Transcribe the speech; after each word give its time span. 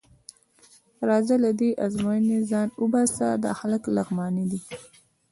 راځه 1.09 1.35
له 1.43 1.51
دې 1.59 1.69
ازموینې 1.85 2.37
ځان 2.49 2.67
وباسه، 2.83 3.27
دا 3.43 3.51
هلک 3.59 3.83
لغمانی 3.95 4.45
دی. 4.51 4.61